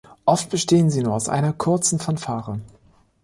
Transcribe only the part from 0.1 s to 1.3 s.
Oft bestehen sie nur aus